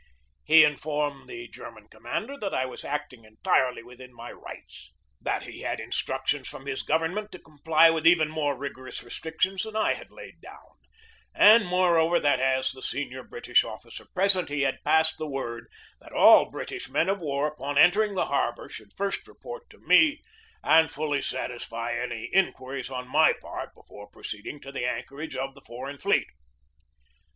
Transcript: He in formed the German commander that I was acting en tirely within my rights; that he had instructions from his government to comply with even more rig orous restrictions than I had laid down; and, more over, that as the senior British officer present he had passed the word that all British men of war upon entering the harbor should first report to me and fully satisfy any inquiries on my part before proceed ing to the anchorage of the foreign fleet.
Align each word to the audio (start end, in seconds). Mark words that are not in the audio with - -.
He 0.43 0.63
in 0.63 0.77
formed 0.77 1.29
the 1.29 1.47
German 1.47 1.87
commander 1.87 2.35
that 2.39 2.55
I 2.55 2.65
was 2.65 2.83
acting 2.83 3.23
en 3.23 3.37
tirely 3.43 3.83
within 3.83 4.11
my 4.15 4.31
rights; 4.31 4.95
that 5.21 5.43
he 5.43 5.59
had 5.59 5.79
instructions 5.79 6.47
from 6.47 6.65
his 6.65 6.81
government 6.81 7.31
to 7.33 7.37
comply 7.37 7.91
with 7.91 8.07
even 8.07 8.27
more 8.27 8.57
rig 8.57 8.73
orous 8.73 9.03
restrictions 9.05 9.61
than 9.61 9.75
I 9.75 9.93
had 9.93 10.09
laid 10.09 10.41
down; 10.41 10.79
and, 11.35 11.67
more 11.67 11.99
over, 11.99 12.19
that 12.19 12.39
as 12.39 12.71
the 12.71 12.81
senior 12.81 13.21
British 13.21 13.63
officer 13.63 14.07
present 14.15 14.49
he 14.49 14.61
had 14.61 14.83
passed 14.83 15.19
the 15.19 15.27
word 15.27 15.67
that 15.99 16.13
all 16.13 16.49
British 16.49 16.89
men 16.89 17.07
of 17.07 17.21
war 17.21 17.45
upon 17.45 17.77
entering 17.77 18.15
the 18.15 18.25
harbor 18.25 18.69
should 18.69 18.97
first 18.97 19.27
report 19.27 19.69
to 19.69 19.77
me 19.77 20.23
and 20.63 20.89
fully 20.89 21.21
satisfy 21.21 21.93
any 21.93 22.23
inquiries 22.33 22.89
on 22.89 23.07
my 23.07 23.33
part 23.33 23.71
before 23.75 24.09
proceed 24.09 24.47
ing 24.47 24.59
to 24.61 24.71
the 24.71 24.83
anchorage 24.83 25.35
of 25.35 25.53
the 25.53 25.61
foreign 25.61 25.99
fleet. 25.99 26.29